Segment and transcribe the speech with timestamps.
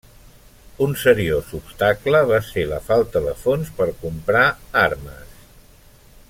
[0.85, 4.45] Un seriós obstacle va ser la falta de fons per comprar
[4.87, 5.39] armes.